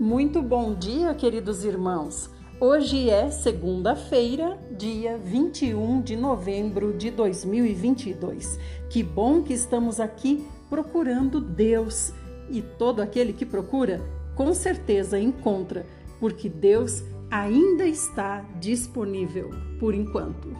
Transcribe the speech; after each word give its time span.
Muito 0.00 0.40
bom 0.40 0.74
dia, 0.74 1.12
queridos 1.12 1.62
irmãos. 1.62 2.30
Hoje 2.58 3.10
é 3.10 3.28
segunda-feira, 3.30 4.58
dia 4.74 5.18
21 5.18 6.00
de 6.00 6.16
novembro 6.16 6.94
de 6.96 7.10
2022. 7.10 8.58
Que 8.88 9.02
bom 9.02 9.42
que 9.42 9.52
estamos 9.52 10.00
aqui 10.00 10.42
procurando 10.70 11.38
Deus. 11.38 12.14
E 12.48 12.62
todo 12.62 13.02
aquele 13.02 13.34
que 13.34 13.44
procura, 13.44 14.00
com 14.34 14.54
certeza 14.54 15.18
encontra, 15.18 15.84
porque 16.18 16.48
Deus 16.48 17.04
ainda 17.30 17.84
está 17.84 18.40
disponível 18.58 19.50
por 19.78 19.92
enquanto. 19.92 20.56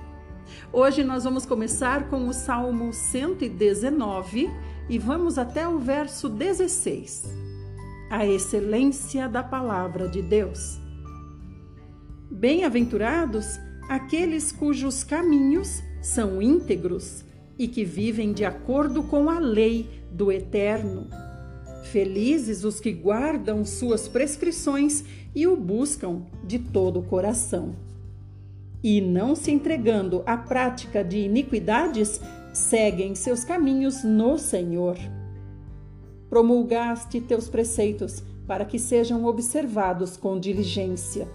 Hoje 0.70 1.02
nós 1.02 1.24
vamos 1.24 1.46
começar 1.46 2.10
com 2.10 2.28
o 2.28 2.34
Salmo 2.34 2.92
119 2.92 4.50
e 4.86 4.98
vamos 4.98 5.38
até 5.38 5.66
o 5.66 5.78
verso 5.78 6.28
16 6.28 7.49
a 8.10 8.26
excelência 8.26 9.28
da 9.28 9.40
palavra 9.40 10.08
de 10.08 10.20
Deus. 10.20 10.80
Bem-aventurados 12.28 13.60
aqueles 13.88 14.50
cujos 14.50 15.04
caminhos 15.04 15.80
são 16.02 16.42
íntegros 16.42 17.24
e 17.56 17.68
que 17.68 17.84
vivem 17.84 18.32
de 18.32 18.44
acordo 18.44 19.04
com 19.04 19.30
a 19.30 19.38
lei 19.38 19.88
do 20.10 20.32
Eterno. 20.32 21.06
Felizes 21.84 22.64
os 22.64 22.80
que 22.80 22.92
guardam 22.92 23.64
suas 23.64 24.08
prescrições 24.08 25.04
e 25.32 25.46
o 25.46 25.56
buscam 25.56 26.22
de 26.42 26.58
todo 26.58 26.98
o 26.98 27.04
coração. 27.04 27.76
E 28.82 29.00
não 29.00 29.36
se 29.36 29.52
entregando 29.52 30.24
à 30.26 30.36
prática 30.36 31.04
de 31.04 31.18
iniquidades, 31.18 32.20
seguem 32.52 33.14
seus 33.14 33.44
caminhos 33.44 34.02
no 34.02 34.36
Senhor 34.36 34.96
promulgaste 36.30 37.20
teus 37.20 37.48
preceitos 37.48 38.22
para 38.46 38.64
que 38.64 38.78
sejam 38.78 39.26
observados 39.26 40.16
com 40.16 40.38
diligência. 40.38 41.28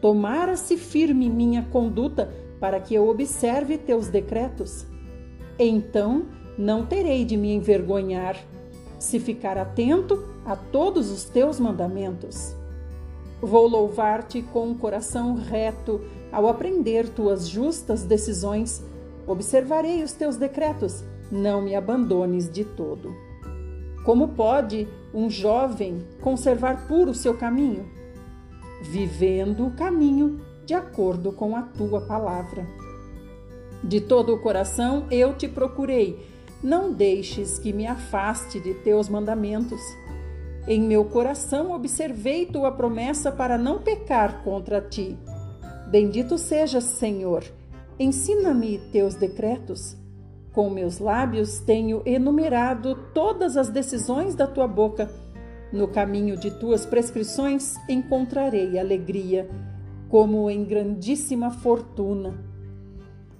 Tomara-se 0.00 0.76
firme 0.76 1.28
minha 1.28 1.62
conduta 1.70 2.32
para 2.58 2.80
que 2.80 2.94
eu 2.94 3.08
observe 3.08 3.76
teus 3.76 4.06
decretos. 4.06 4.86
Então 5.58 6.26
não 6.56 6.86
terei 6.86 7.24
de 7.24 7.36
me 7.36 7.52
envergonhar, 7.52 8.36
se 8.98 9.18
ficar 9.18 9.58
atento 9.58 10.24
a 10.44 10.54
todos 10.54 11.10
os 11.10 11.24
teus 11.24 11.58
mandamentos. 11.58 12.54
Vou 13.40 13.66
louvar-te 13.66 14.42
com 14.42 14.68
um 14.68 14.74
coração 14.74 15.34
reto 15.34 16.00
ao 16.30 16.46
aprender 16.46 17.08
tuas 17.08 17.48
justas 17.48 18.04
decisões. 18.04 18.82
Observarei 19.26 20.04
os 20.04 20.12
teus 20.12 20.36
decretos, 20.36 21.02
não 21.30 21.60
me 21.60 21.74
abandones 21.74 22.48
de 22.48 22.64
todo. 22.64 23.31
Como 24.04 24.28
pode 24.28 24.88
um 25.14 25.30
jovem 25.30 26.04
conservar 26.20 26.86
puro 26.88 27.14
seu 27.14 27.36
caminho? 27.36 27.88
Vivendo 28.82 29.66
o 29.66 29.70
caminho 29.72 30.40
de 30.66 30.74
acordo 30.74 31.32
com 31.32 31.54
a 31.54 31.62
tua 31.62 32.00
palavra. 32.00 32.66
De 33.82 34.00
todo 34.00 34.34
o 34.34 34.38
coração 34.40 35.06
eu 35.10 35.34
te 35.34 35.48
procurei, 35.48 36.18
não 36.62 36.92
deixes 36.92 37.58
que 37.58 37.72
me 37.72 37.86
afaste 37.86 38.60
de 38.60 38.74
teus 38.74 39.08
mandamentos. 39.08 39.80
Em 40.66 40.80
meu 40.80 41.04
coração 41.04 41.72
observei 41.72 42.46
tua 42.46 42.70
promessa 42.70 43.32
para 43.32 43.58
não 43.58 43.80
pecar 43.80 44.42
contra 44.44 44.80
ti. 44.80 45.18
Bendito 45.88 46.38
sejas, 46.38 46.84
Senhor. 46.84 47.44
Ensina-me 47.98 48.78
teus 48.92 49.14
decretos. 49.14 49.96
Com 50.52 50.68
meus 50.68 50.98
lábios 50.98 51.60
tenho 51.60 52.02
enumerado 52.04 52.94
todas 53.14 53.56
as 53.56 53.70
decisões 53.70 54.34
da 54.34 54.46
tua 54.46 54.68
boca. 54.68 55.10
No 55.72 55.88
caminho 55.88 56.36
de 56.36 56.50
tuas 56.50 56.84
prescrições 56.84 57.76
encontrarei 57.88 58.78
alegria, 58.78 59.48
como 60.10 60.50
em 60.50 60.62
grandíssima 60.62 61.50
fortuna. 61.50 62.34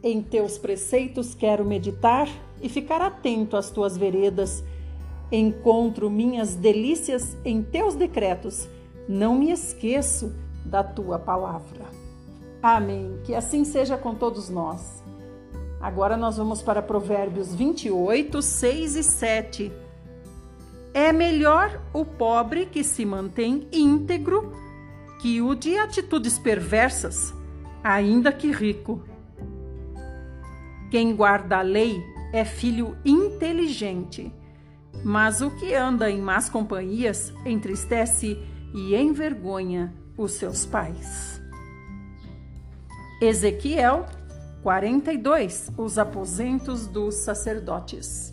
Em 0.03 0.23
teus 0.23 0.57
preceitos 0.57 1.35
quero 1.35 1.67
meditar 1.67 2.29
e 2.63 2.69
ficar 2.71 3.03
atento 3.03 3.59
às 3.59 3.71
tuas 3.71 3.95
veredas. 3.95 4.65
Encontro 5.31 6.09
minhas 6.09 6.55
delícias 6.55 7.37
em 7.45 7.63
teus 7.63 7.95
decretos. 7.95 8.67
Não 9.07 9.35
me 9.35 9.51
esqueço 9.51 10.33
da 10.65 10.83
tua 10.83 11.19
palavra. 11.19 11.85
Amém. 12.63 13.19
Que 13.25 13.35
assim 13.35 13.65
seja 13.65 13.99
com 13.99 14.15
todos 14.15 14.49
nós. 14.49 15.03
Agora 15.83 16.17
nós 16.17 16.37
vamos 16.37 16.63
para 16.63 16.81
Provérbios 16.81 17.53
28, 17.53 18.41
6 18.41 18.95
e 18.95 19.03
7. 19.03 19.73
É 20.95 21.13
melhor 21.13 21.83
o 21.93 22.05
pobre 22.05 22.67
que 22.67 22.85
se 22.85 23.05
mantém 23.05 23.67
íntegro 23.73 24.53
que 25.21 25.43
o 25.43 25.57
de 25.57 25.77
atitudes 25.77 26.39
perversas, 26.39 27.35
ainda 27.83 28.31
que 28.33 28.53
rico. 28.53 29.03
Quem 30.89 31.17
guarda 31.17 31.59
a 31.59 31.63
lei 31.63 32.01
é 32.33 32.45
filho 32.45 32.97
inteligente, 33.05 34.33
mas 35.03 35.41
o 35.41 35.51
que 35.51 35.75
anda 35.75 36.09
em 36.09 36.21
más 36.21 36.49
companhias 36.49 37.35
entristece 37.45 38.39
e 38.73 38.95
envergonha 38.95 39.93
os 40.17 40.33
seus 40.33 40.65
pais. 40.65 41.43
Ezequiel 43.21 44.07
42 44.63 45.73
Os 45.77 45.99
aposentos 45.99 46.87
dos 46.87 47.17
sacerdotes. 47.17 48.33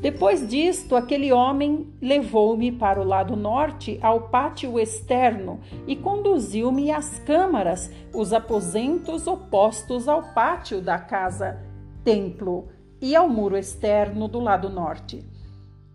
Depois 0.00 0.48
disto, 0.48 0.96
aquele 0.96 1.30
homem 1.30 1.92
levou-me 2.00 2.72
para 2.72 2.98
o 2.98 3.04
lado 3.04 3.36
norte, 3.36 3.98
ao 4.00 4.28
pátio 4.30 4.80
externo, 4.80 5.60
e 5.86 5.94
conduziu-me 5.94 6.90
às 6.90 7.18
câmaras, 7.18 7.92
os 8.14 8.32
aposentos 8.32 9.26
opostos 9.26 10.08
ao 10.08 10.32
pátio 10.32 10.80
da 10.80 10.98
casa, 10.98 11.60
templo, 12.02 12.68
e 13.02 13.14
ao 13.14 13.28
muro 13.28 13.58
externo 13.58 14.26
do 14.28 14.40
lado 14.40 14.70
norte. 14.70 15.29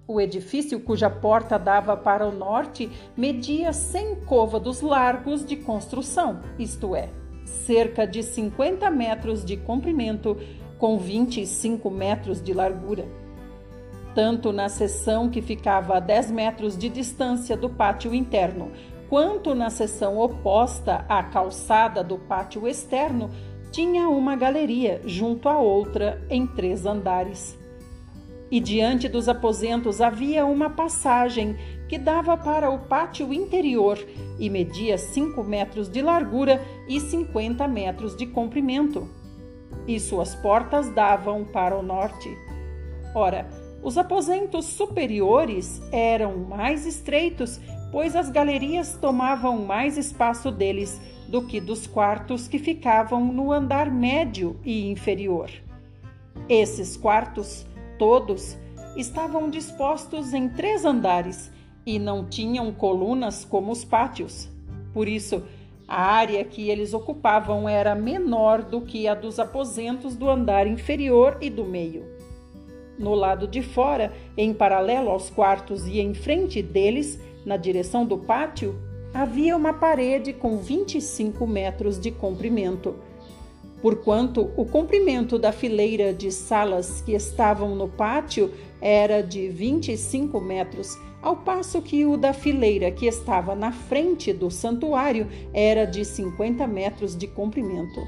O 0.07 0.21
edifício 0.21 0.79
cuja 0.79 1.09
porta 1.09 1.57
dava 1.57 1.97
para 1.97 2.27
o 2.27 2.31
norte 2.31 2.91
media 3.17 3.73
100 3.73 4.17
côvados 4.25 4.81
largos 4.81 5.43
de 5.43 5.55
construção, 5.55 6.41
isto 6.59 6.95
é, 6.95 7.09
cerca 7.43 8.05
de 8.05 8.21
50 8.21 8.88
metros 8.91 9.43
de 9.43 9.57
comprimento 9.57 10.38
com 10.77 10.99
25 10.99 11.89
metros 11.89 12.39
de 12.39 12.53
largura. 12.53 13.07
Tanto 14.13 14.53
na 14.53 14.69
seção 14.69 15.27
que 15.27 15.41
ficava 15.41 15.97
a 15.97 15.99
10 15.99 16.29
metros 16.29 16.77
de 16.77 16.87
distância 16.87 17.57
do 17.57 17.67
pátio 17.67 18.13
interno, 18.13 18.72
quanto 19.09 19.55
na 19.55 19.72
seção 19.72 20.19
oposta 20.19 21.03
à 21.09 21.23
calçada 21.23 22.03
do 22.03 22.19
pátio 22.19 22.67
externo, 22.67 23.31
tinha 23.72 24.07
uma 24.07 24.35
galeria 24.35 25.01
junto 25.03 25.49
à 25.49 25.57
outra 25.57 26.23
em 26.29 26.45
três 26.45 26.85
andares 26.85 27.57
e 28.55 28.59
diante 28.61 29.09
dos 29.09 29.27
aposentos 29.27 29.99
havia 29.99 30.45
uma 30.45 30.69
passagem 30.69 31.57
que 31.89 31.97
dava 31.97 32.38
para 32.38 32.69
o 32.69 32.79
pátio 32.79 33.33
interior 33.33 33.99
e 34.39 34.49
media 34.49 34.97
5 34.97 35.43
metros 35.43 35.89
de 35.89 36.01
largura 36.01 36.66
e 36.88 36.97
50 36.97 37.67
metros 37.67 38.16
de 38.16 38.25
comprimento. 38.25 39.09
E 39.85 39.99
suas 39.99 40.35
portas 40.35 40.89
davam 40.89 41.43
para 41.43 41.77
o 41.77 41.83
norte. 41.83 42.29
Ora, 43.13 43.45
os 43.83 43.97
aposentos 43.97 44.63
superiores 44.67 45.81
eram 45.91 46.37
mais 46.37 46.85
estreitos, 46.85 47.59
pois 47.91 48.16
as 48.16 48.29
galerias 48.29 48.97
tomavam 49.01 49.66
mais 49.66 49.97
espaço 49.97 50.49
deles 50.49 50.97
do 51.27 51.45
que 51.45 51.59
dos 51.59 51.87
quartos 51.87 52.47
que 52.47 52.57
ficavam 52.57 53.33
no 53.33 53.51
andar 53.51 53.91
médio 53.91 54.57
e 54.63 54.89
inferior. 54.89 55.51
Esses 56.47 56.95
quartos 56.95 57.66
Todos 57.97 58.57
estavam 58.95 59.49
dispostos 59.49 60.33
em 60.33 60.49
três 60.49 60.85
andares 60.85 61.51
e 61.85 61.99
não 61.99 62.25
tinham 62.25 62.71
colunas 62.71 63.45
como 63.45 63.71
os 63.71 63.85
pátios. 63.85 64.49
Por 64.93 65.07
isso, 65.07 65.43
a 65.87 66.01
área 66.01 66.43
que 66.43 66.69
eles 66.69 66.93
ocupavam 66.93 67.69
era 67.69 67.93
menor 67.93 68.63
do 68.63 68.81
que 68.81 69.07
a 69.07 69.13
dos 69.13 69.39
aposentos 69.39 70.15
do 70.15 70.29
andar 70.29 70.65
inferior 70.65 71.37
e 71.41 71.49
do 71.49 71.63
meio. 71.63 72.03
No 72.97 73.13
lado 73.13 73.47
de 73.47 73.61
fora, 73.61 74.13
em 74.37 74.53
paralelo 74.53 75.09
aos 75.09 75.29
quartos 75.29 75.85
e 75.85 75.99
em 75.99 76.13
frente 76.13 76.61
deles, 76.61 77.19
na 77.45 77.57
direção 77.57 78.05
do 78.05 78.17
pátio, 78.17 78.75
havia 79.13 79.55
uma 79.55 79.73
parede 79.73 80.33
com 80.33 80.57
25 80.57 81.45
metros 81.45 81.99
de 81.99 82.09
comprimento 82.09 82.95
porquanto 83.85 84.49
o 84.58 84.66
comprimento 84.66 85.37
da 85.37 85.52
fileira 85.52 86.11
de 86.11 86.32
salas 86.32 87.02
que 87.02 87.11
estavam 87.11 87.76
no 87.76 87.87
pátio 87.87 88.52
era 88.82 89.22
de 89.22 89.47
25 89.47 90.41
metros, 90.41 90.97
ao 91.22 91.35
passo 91.35 91.79
que 91.84 92.03
o 92.03 92.17
da 92.17 92.34
fileira 92.34 92.90
que 92.90 93.05
estava 93.05 93.53
na 93.53 93.72
frente 93.72 94.34
do 94.34 94.49
santuário 94.49 95.28
era 95.53 95.85
de 95.85 96.03
50 96.03 96.66
metros 96.66 97.16
de 97.16 97.28
comprimento. 97.28 98.02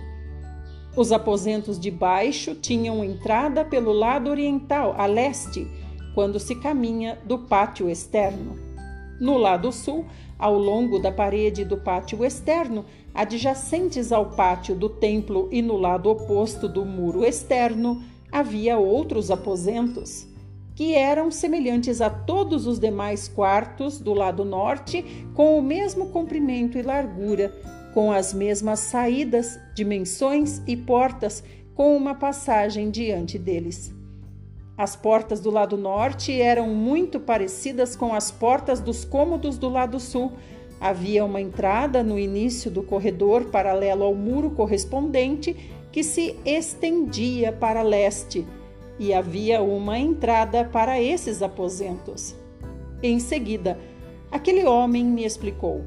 Os 0.95 1.11
aposentos 1.11 1.79
de 1.79 1.91
baixo 1.91 2.55
tinham 2.55 3.03
entrada 3.03 3.63
pelo 3.63 3.93
lado 3.93 4.31
oriental, 4.31 4.95
a 4.97 5.05
leste, 5.05 5.67
quando 6.15 6.39
se 6.39 6.55
caminha 6.55 7.19
do 7.23 7.37
pátio 7.37 7.87
externo. 7.87 8.57
No 9.21 9.37
lado 9.37 9.71
sul, 9.71 10.07
ao 10.37 10.57
longo 10.57 10.99
da 10.99 11.11
parede 11.11 11.65
do 11.65 11.77
pátio 11.77 12.23
externo, 12.23 12.85
adjacentes 13.13 14.11
ao 14.11 14.27
pátio 14.27 14.75
do 14.75 14.89
templo 14.89 15.47
e 15.51 15.61
no 15.61 15.77
lado 15.77 16.09
oposto 16.09 16.67
do 16.67 16.85
muro 16.85 17.25
externo, 17.25 18.03
havia 18.31 18.77
outros 18.77 19.31
aposentos, 19.31 20.27
que 20.75 20.93
eram 20.93 21.31
semelhantes 21.31 22.01
a 22.01 22.09
todos 22.09 22.67
os 22.67 22.79
demais 22.79 23.27
quartos 23.27 23.99
do 23.99 24.13
lado 24.13 24.45
norte, 24.45 25.03
com 25.33 25.57
o 25.57 25.61
mesmo 25.61 26.09
comprimento 26.09 26.77
e 26.77 26.83
largura, 26.83 27.51
com 27.93 28.11
as 28.11 28.33
mesmas 28.33 28.81
saídas, 28.81 29.59
dimensões 29.73 30.61
e 30.67 30.77
portas, 30.77 31.43
com 31.73 31.97
uma 31.97 32.13
passagem 32.13 32.91
diante 32.91 33.39
deles. 33.39 33.96
As 34.77 34.95
portas 34.95 35.39
do 35.39 35.49
lado 35.49 35.75
norte 35.75 36.39
eram 36.39 36.67
muito 36.67 37.19
parecidas 37.19 37.95
com 37.95 38.13
as 38.13 38.29
portas 38.29 38.79
dos 38.79 39.03
cômodos 39.03 39.57
do 39.57 39.69
lado 39.69 39.99
sul. 39.99 40.33
Havia 40.79 41.25
uma 41.25 41.41
entrada 41.41 42.03
no 42.03 42.19
início 42.19 42.69
do 42.69 42.83
corredor 42.83 43.45
paralelo 43.45 44.03
ao 44.03 44.13
muro 44.13 44.51
correspondente 44.51 45.55
que 45.91 46.03
se 46.03 46.35
estendia 46.45 47.51
para 47.51 47.81
leste, 47.81 48.45
e 48.99 49.13
havia 49.13 49.63
uma 49.63 49.97
entrada 49.97 50.63
para 50.65 51.01
esses 51.01 51.41
aposentos. 51.41 52.35
Em 53.01 53.19
seguida, 53.19 53.79
aquele 54.31 54.63
homem 54.65 55.03
me 55.03 55.25
explicou: 55.25 55.83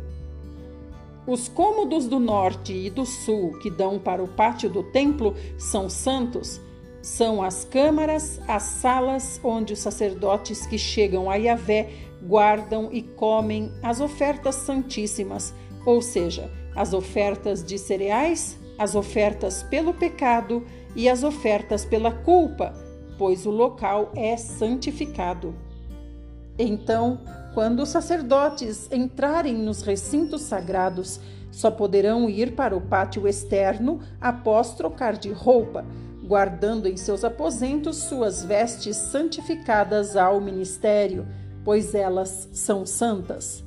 os 1.26 1.48
cômodos 1.48 2.06
do 2.06 2.18
norte 2.18 2.72
e 2.72 2.90
do 2.90 3.06
sul 3.06 3.58
que 3.60 3.70
dão 3.70 4.00
para 4.00 4.22
o 4.22 4.26
pátio 4.26 4.68
do 4.68 4.82
templo 4.82 5.36
são 5.56 5.88
santos. 5.88 6.60
São 7.02 7.42
as 7.42 7.64
câmaras, 7.64 8.40
as 8.46 8.62
salas 8.62 9.40
onde 9.42 9.72
os 9.72 9.78
sacerdotes 9.78 10.66
que 10.66 10.76
chegam 10.76 11.30
a 11.30 11.36
Yahvé 11.36 11.90
guardam 12.22 12.90
e 12.92 13.02
comem 13.02 13.72
as 13.82 14.00
ofertas 14.00 14.56
santíssimas, 14.56 15.54
ou 15.86 16.02
seja, 16.02 16.50
as 16.76 16.92
ofertas 16.92 17.64
de 17.64 17.78
cereais, 17.78 18.58
as 18.78 18.94
ofertas 18.94 19.62
pelo 19.62 19.94
pecado 19.94 20.64
e 20.94 21.08
as 21.08 21.22
ofertas 21.22 21.84
pela 21.84 22.12
culpa, 22.12 22.74
pois 23.16 23.46
o 23.46 23.50
local 23.50 24.12
é 24.14 24.36
santificado. 24.36 25.54
Então, 26.58 27.20
quando 27.54 27.80
os 27.80 27.88
sacerdotes 27.88 28.90
entrarem 28.92 29.54
nos 29.54 29.82
recintos 29.82 30.42
sagrados, 30.42 31.18
só 31.50 31.70
poderão 31.70 32.28
ir 32.28 32.54
para 32.54 32.76
o 32.76 32.80
pátio 32.80 33.26
externo 33.26 34.00
após 34.20 34.74
trocar 34.74 35.16
de 35.16 35.32
roupa, 35.32 35.84
guardando 36.30 36.86
em 36.86 36.96
seus 36.96 37.24
aposentos 37.24 37.96
suas 37.96 38.44
vestes 38.44 38.96
santificadas 38.96 40.16
ao 40.16 40.40
ministério, 40.40 41.26
pois 41.64 41.92
elas 41.92 42.48
são 42.52 42.86
santas. 42.86 43.64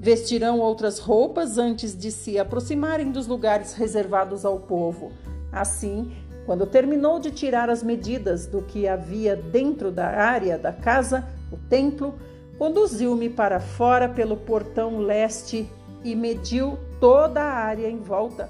Vestirão 0.00 0.58
outras 0.58 0.98
roupas 0.98 1.58
antes 1.58 1.94
de 1.94 2.10
se 2.10 2.38
aproximarem 2.38 3.12
dos 3.12 3.26
lugares 3.26 3.74
reservados 3.74 4.46
ao 4.46 4.58
povo. 4.58 5.12
Assim, 5.52 6.10
quando 6.46 6.64
terminou 6.64 7.20
de 7.20 7.30
tirar 7.30 7.68
as 7.68 7.82
medidas 7.82 8.46
do 8.46 8.62
que 8.62 8.88
havia 8.88 9.36
dentro 9.36 9.92
da 9.92 10.06
área 10.06 10.56
da 10.56 10.72
casa, 10.72 11.28
o 11.52 11.58
templo, 11.68 12.14
conduziu-me 12.56 13.28
para 13.28 13.60
fora 13.60 14.08
pelo 14.08 14.38
portão 14.38 14.96
leste 14.96 15.70
e 16.02 16.16
mediu 16.16 16.78
toda 16.98 17.42
a 17.42 17.52
área 17.52 17.86
em 17.86 17.98
volta. 17.98 18.48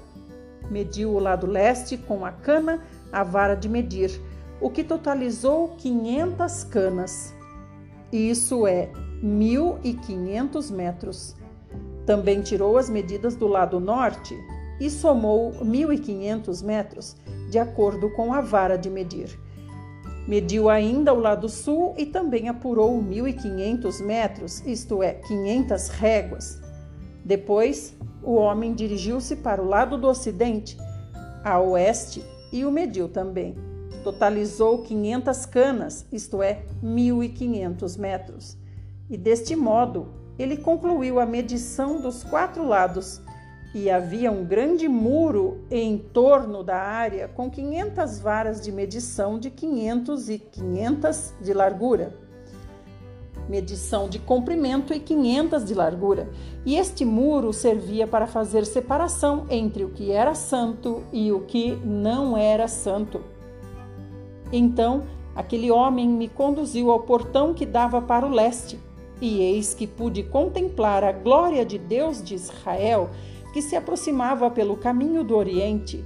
Mediu 0.71 1.09
o 1.09 1.19
lado 1.19 1.45
leste 1.45 1.97
com 1.97 2.25
a 2.25 2.31
cana, 2.31 2.79
a 3.11 3.23
vara 3.23 3.55
de 3.55 3.67
medir, 3.67 4.21
o 4.61 4.69
que 4.69 4.83
totalizou 4.83 5.69
500 5.77 6.63
canas. 6.65 7.33
Isso 8.11 8.67
é 8.67 8.89
1.500 9.23 10.71
metros. 10.71 11.35
Também 12.05 12.41
tirou 12.41 12.77
as 12.77 12.89
medidas 12.89 13.35
do 13.35 13.47
lado 13.47 13.79
norte 13.79 14.35
e 14.79 14.89
somou 14.89 15.51
1.500 15.51 16.63
metros, 16.63 17.15
de 17.49 17.59
acordo 17.59 18.09
com 18.11 18.33
a 18.33 18.41
vara 18.41 18.77
de 18.77 18.89
medir. 18.89 19.39
Mediu 20.27 20.69
ainda 20.69 21.13
o 21.13 21.19
lado 21.19 21.49
sul 21.49 21.95
e 21.97 22.05
também 22.05 22.49
apurou 22.49 23.01
1.500 23.01 24.03
metros, 24.05 24.65
isto 24.65 25.01
é, 25.01 25.13
500 25.13 25.87
réguas. 25.89 26.61
Depois, 27.25 27.95
o 28.23 28.35
homem 28.35 28.73
dirigiu-se 28.73 29.37
para 29.37 29.61
o 29.61 29.67
lado 29.67 29.97
do 29.97 30.07
ocidente, 30.07 30.77
a 31.43 31.59
oeste, 31.59 32.23
e 32.51 32.65
o 32.65 32.71
mediu 32.71 33.07
também. 33.07 33.55
Totalizou 34.03 34.83
500 34.83 35.45
canas, 35.45 36.05
isto 36.11 36.41
é, 36.41 36.63
1.500 36.83 37.97
metros. 37.97 38.57
E 39.09 39.17
deste 39.17 39.55
modo, 39.55 40.07
ele 40.37 40.57
concluiu 40.57 41.19
a 41.19 41.25
medição 41.25 41.99
dos 41.99 42.23
quatro 42.23 42.65
lados, 42.65 43.21
e 43.73 43.89
havia 43.89 44.31
um 44.31 44.43
grande 44.43 44.87
muro 44.87 45.63
em 45.69 45.97
torno 45.97 46.63
da 46.63 46.77
área 46.77 47.27
com 47.27 47.49
500 47.49 48.19
varas 48.19 48.61
de 48.61 48.71
medição 48.71 49.37
de 49.37 49.49
500 49.51 50.29
e 50.29 50.39
500 50.39 51.33
de 51.41 51.53
largura. 51.53 52.28
Medição 53.49 54.07
de 54.07 54.19
comprimento 54.19 54.93
e 54.93 54.99
500 54.99 55.65
de 55.65 55.73
largura. 55.73 56.29
E 56.63 56.75
este 56.75 57.03
muro 57.03 57.51
servia 57.51 58.05
para 58.05 58.27
fazer 58.27 58.63
separação 58.63 59.47
entre 59.49 59.83
o 59.83 59.89
que 59.89 60.11
era 60.11 60.35
santo 60.35 61.03
e 61.11 61.31
o 61.31 61.41
que 61.41 61.71
não 61.83 62.37
era 62.37 62.67
santo. 62.67 63.21
Então, 64.53 65.03
aquele 65.35 65.71
homem 65.71 66.07
me 66.07 66.29
conduziu 66.29 66.91
ao 66.91 66.99
portão 66.99 67.53
que 67.53 67.65
dava 67.65 67.99
para 68.01 68.25
o 68.25 68.29
leste 68.29 68.79
e 69.21 69.41
eis 69.41 69.73
que 69.73 69.85
pude 69.85 70.23
contemplar 70.23 71.03
a 71.03 71.11
glória 71.11 71.65
de 71.65 71.77
Deus 71.77 72.23
de 72.23 72.35
Israel, 72.35 73.09
que 73.53 73.61
se 73.61 73.75
aproximava 73.75 74.49
pelo 74.49 74.77
caminho 74.77 75.23
do 75.23 75.35
Oriente, 75.35 76.03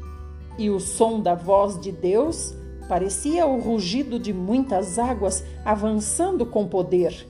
e 0.57 0.69
o 0.69 0.79
som 0.79 1.19
da 1.19 1.35
voz 1.35 1.79
de 1.79 1.91
Deus 1.91 2.55
parecia 2.87 3.45
o 3.45 3.59
rugido 3.59 4.19
de 4.19 4.33
muitas 4.33 4.99
águas 4.99 5.43
avançando 5.65 6.45
com 6.45 6.67
poder, 6.67 7.27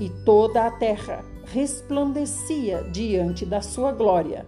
e 0.00 0.08
toda 0.24 0.66
a 0.66 0.70
terra 0.70 1.24
resplandecia 1.44 2.82
diante 2.92 3.44
da 3.44 3.60
sua 3.60 3.92
glória. 3.92 4.46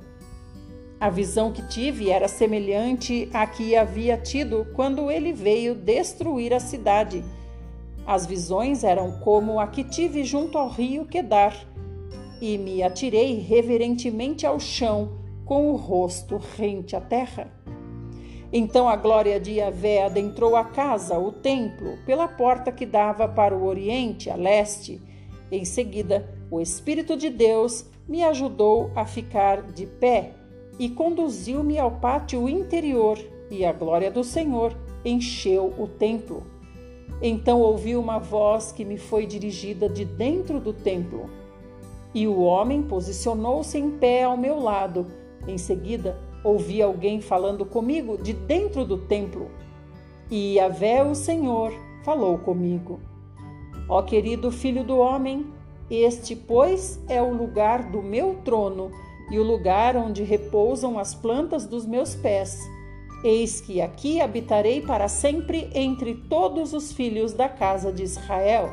A 0.99 1.09
visão 1.09 1.51
que 1.51 1.67
tive 1.69 2.11
era 2.11 2.29
semelhante 2.29 3.29
à 3.33 3.47
que 3.47 3.75
havia 3.75 4.19
tido 4.19 4.67
quando 4.75 5.11
ele 5.11 5.33
veio 5.33 5.75
destruir 5.75 6.53
a 6.53 6.61
cidade 6.61 7.25
as 8.07 8.27
visões 8.27 8.83
eram 8.83 9.21
como 9.21 9.61
a 9.61 9.69
que 9.69 9.85
tive 9.85 10.25
junto 10.25 10.59
ao 10.59 10.69
rio 10.69 11.05
Quedar, 11.05 11.55
e 12.41 12.59
me 12.59 12.83
atirei 12.83 13.39
reverentemente 13.39 14.45
ao 14.45 14.59
chão, 14.59 15.13
com 15.45 15.71
o 15.71 15.77
rosto 15.77 16.41
rente 16.57 16.97
à 16.97 17.01
terra. 17.01 17.53
Então 18.53 18.89
a 18.89 18.97
glória 18.97 19.39
de 19.39 19.53
Yahvé 19.53 20.05
adentrou 20.05 20.57
a 20.57 20.65
casa, 20.65 21.19
o 21.19 21.31
templo, 21.31 21.99
pela 22.05 22.27
porta 22.27 22.73
que 22.73 22.85
dava 22.85 23.29
para 23.29 23.57
o 23.57 23.65
oriente, 23.65 24.29
a 24.29 24.35
leste. 24.35 25.01
Em 25.51 25.65
seguida, 25.65 26.29
o 26.51 26.61
Espírito 26.61 27.17
de 27.17 27.29
Deus 27.29 27.85
me 28.09 28.23
ajudou 28.25 28.91
a 28.95 29.05
ficar 29.05 29.63
de 29.63 29.87
pé 29.87 30.35
e 30.79 30.89
conduziu-me 30.89 31.79
ao 31.79 31.91
pátio 31.91 32.49
interior, 32.49 33.19
e 33.51 33.65
a 33.65 33.73
glória 33.73 34.11
do 34.11 34.23
Senhor 34.25 34.77
encheu 35.05 35.75
o 35.79 35.87
templo. 35.87 36.43
Então 37.23 37.61
ouvi 37.61 37.97
uma 37.97 38.19
voz 38.19 38.73
que 38.73 38.85
me 38.85 38.97
foi 38.97 39.27
dirigida 39.27 39.89
de 39.89 40.05
dentro 40.05 40.59
do 40.59 40.73
templo. 40.73 41.29
E 42.15 42.27
o 42.27 42.41
homem 42.41 42.83
posicionou-se 42.83 43.77
em 43.77 43.91
pé 43.91 44.25
ao 44.25 44.37
meu 44.37 44.59
lado. 44.59 45.07
Em 45.47 45.59
seguida, 45.59 46.19
ouvi 46.43 46.81
alguém 46.81 47.21
falando 47.21 47.65
comigo 47.67 48.17
de 48.17 48.33
dentro 48.33 48.85
do 48.85 48.99
templo. 48.99 49.51
E 50.31 50.55
Yahvé, 50.55 51.05
o 51.05 51.15
Senhor, 51.15 51.73
falou 52.03 52.39
comigo. 52.39 53.01
Ó 53.91 54.01
querido 54.03 54.51
filho 54.51 54.83
do 54.83 54.97
homem, 54.97 55.47
este, 55.91 56.35
pois, 56.35 56.99
é 57.09 57.21
o 57.21 57.35
lugar 57.35 57.91
do 57.91 58.01
meu 58.01 58.37
trono 58.45 58.91
e 59.31 59.39
o 59.39 59.43
lugar 59.43 59.97
onde 59.97 60.23
repousam 60.23 60.99
as 60.99 61.15
plantas 61.15 61.67
dos 61.67 61.85
meus 61.85 62.15
pés 62.15 62.59
Eis 63.23 63.61
que 63.61 63.83
aqui 63.83 64.19
habitarei 64.19 64.81
para 64.81 65.07
sempre 65.07 65.71
entre 65.75 66.15
todos 66.15 66.73
os 66.73 66.91
filhos 66.91 67.35
da 67.35 67.51
casa 67.51 67.93
de 67.93 68.03
Israel. 68.03 68.71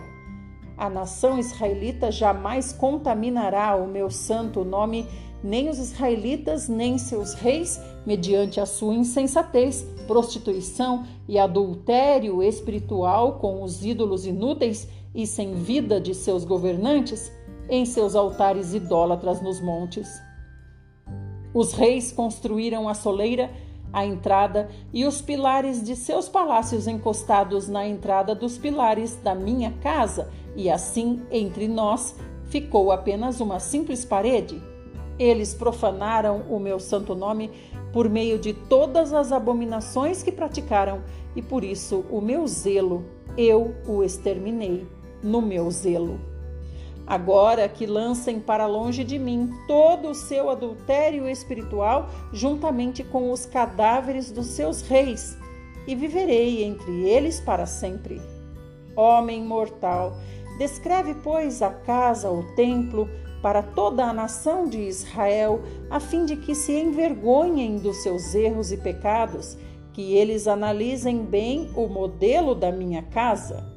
A 0.77 0.89
nação 0.89 1.37
israelita 1.37 2.09
jamais 2.09 2.71
contaminará 2.71 3.75
o 3.75 3.87
meu 3.87 4.09
santo 4.09 4.63
nome, 4.63 5.05
nem 5.43 5.67
os 5.67 5.79
israelitas, 5.79 6.69
nem 6.69 6.97
seus 6.97 7.33
reis, 7.33 7.79
mediante 8.05 8.61
a 8.61 8.65
sua 8.65 8.93
insensatez, 8.93 9.85
prostituição 10.07 11.05
e 11.27 11.37
adultério 11.37 12.41
espiritual 12.41 13.39
com 13.39 13.61
os 13.61 13.83
ídolos 13.83 14.25
inúteis 14.25 14.87
e 15.17 15.25
sem 15.25 15.55
vida 15.55 15.99
de 15.99 16.13
seus 16.13 16.45
governantes, 16.45 17.31
em 17.67 17.85
seus 17.87 18.15
altares 18.15 18.75
idólatras 18.75 19.41
nos 19.41 19.59
montes. 19.59 20.07
Os 21.51 21.73
reis 21.73 22.11
construíram 22.11 22.87
a 22.87 22.93
soleira 22.93 23.49
a 23.91 24.05
entrada 24.05 24.69
e 24.93 25.05
os 25.05 25.19
pilares 25.19 25.83
de 25.83 25.95
seus 25.95 26.29
palácios 26.29 26.87
encostados 26.87 27.67
na 27.67 27.87
entrada 27.87 28.35
dos 28.35 28.59
pilares 28.59 29.15
da 29.15 29.33
minha 29.33 29.71
casa, 29.81 30.29
e 30.55 30.69
assim 30.69 31.23
entre 31.31 31.67
nós 31.67 32.15
ficou 32.45 32.91
apenas 32.91 33.39
uma 33.39 33.59
simples 33.59 34.05
parede? 34.05 34.61
Eles 35.17 35.51
profanaram 35.51 36.43
o 36.47 36.59
meu 36.59 36.79
santo 36.79 37.15
nome 37.15 37.49
por 37.91 38.07
meio 38.07 38.37
de 38.37 38.53
todas 38.53 39.13
as 39.13 39.31
abominações 39.31 40.21
que 40.21 40.31
praticaram, 40.31 41.01
e 41.35 41.41
por 41.41 41.63
isso 41.63 42.05
o 42.11 42.21
meu 42.21 42.45
zelo, 42.45 43.03
eu 43.35 43.73
o 43.87 44.03
exterminei 44.03 44.85
no 45.27 45.41
meu 45.41 45.69
zelo. 45.69 46.19
Agora 47.05 47.69
que 47.69 47.85
lancem 47.85 48.39
para 48.39 48.65
longe 48.65 49.03
de 49.03 49.17
mim 49.17 49.49
todo 49.67 50.09
o 50.09 50.15
seu 50.15 50.49
adultério 50.49 51.27
espiritual, 51.29 52.09
juntamente 52.33 53.03
com 53.03 53.31
os 53.31 53.45
cadáveres 53.45 54.31
dos 54.31 54.47
seus 54.47 54.81
reis, 54.81 55.37
e 55.87 55.95
viverei 55.95 56.63
entre 56.63 57.07
eles 57.07 57.39
para 57.39 57.65
sempre. 57.65 58.21
Homem 58.93 59.41
mortal, 59.41 60.17
descreve, 60.57 61.13
pois, 61.23 61.61
a 61.61 61.69
casa, 61.69 62.29
o 62.29 62.43
templo, 62.55 63.07
para 63.41 63.61
toda 63.61 64.03
a 64.03 64.11
nação 64.11 64.67
de 64.67 64.79
Israel, 64.79 65.61
a 65.89 66.01
fim 66.01 66.25
de 66.25 66.35
que 66.35 66.53
se 66.53 66.73
envergonhem 66.73 67.77
dos 67.77 67.97
seus 68.03 68.35
erros 68.35 68.73
e 68.73 68.77
pecados, 68.77 69.57
que 69.93 70.13
eles 70.13 70.45
analisem 70.45 71.23
bem 71.23 71.71
o 71.73 71.87
modelo 71.87 72.53
da 72.53 72.69
minha 72.69 73.03
casa 73.03 73.76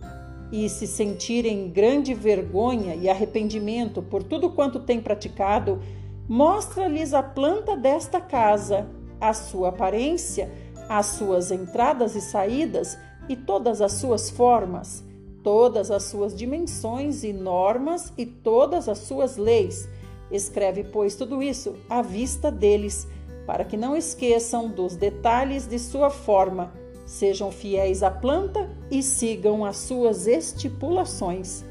e 0.52 0.69
se 0.69 0.87
sentirem 0.87 1.69
grande 1.69 2.12
vergonha 2.14 2.95
e 2.95 3.09
arrependimento 3.09 4.02
por 4.02 4.23
tudo 4.23 4.50
quanto 4.50 4.80
têm 4.80 5.00
praticado, 5.00 5.80
mostra-lhes 6.28 7.14
a 7.14 7.23
planta 7.23 7.76
desta 7.76 8.21
casa, 8.21 8.88
a 9.21 9.33
sua 9.33 9.69
aparência, 9.69 10.50
as 10.88 11.07
suas 11.07 11.50
entradas 11.50 12.16
e 12.16 12.21
saídas 12.21 12.99
e 13.28 13.37
todas 13.37 13.80
as 13.80 13.92
suas 13.92 14.28
formas 14.30 15.09
todas 15.42 15.90
as 15.90 16.04
suas 16.04 16.37
dimensões 16.37 17.25
e 17.25 17.33
normas 17.33 18.12
e 18.16 18.26
todas 18.26 18.88
as 18.88 18.99
suas 18.99 19.37
leis. 19.37 19.88
Escreve, 20.30 20.85
pois, 20.85 21.16
tudo 21.16 21.42
isso 21.42 21.76
à 21.88 22.02
vista 22.02 22.50
deles, 22.50 23.07
para 23.47 23.64
que 23.64 23.76
não 23.76 23.97
esqueçam 23.97 24.69
dos 24.69 24.97
detalhes 24.97 25.66
de 25.66 25.78
sua 25.78 26.11
forma, 26.11 26.73
sejam 27.11 27.50
fiéis 27.50 28.02
à 28.02 28.11
planta 28.11 28.71
e 28.90 29.02
sigam 29.02 29.64
as 29.64 29.79
suas 29.79 30.26
estipulações. 30.29 31.64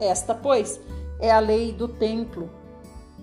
Esta, 0.00 0.34
pois, 0.34 0.80
é 1.20 1.30
a 1.30 1.38
lei 1.38 1.72
do 1.72 1.86
templo. 1.86 2.50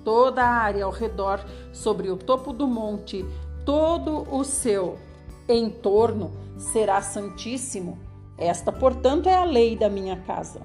Toda 0.04 0.42
a 0.42 0.50
área 0.50 0.86
ao 0.86 0.92
redor, 0.92 1.44
sobre 1.74 2.10
o 2.10 2.16
topo 2.16 2.54
do 2.54 2.68
monte, 2.68 3.26
todo 3.66 4.26
o 4.34 4.44
seu 4.44 4.98
entorno 5.50 6.32
será 6.58 7.02
santíssimo 7.02 7.98
esta, 8.38 8.72
portanto, 8.72 9.28
é 9.28 9.36
a 9.36 9.44
lei 9.44 9.76
da 9.76 9.90
minha 9.90 10.18
casa. 10.18 10.62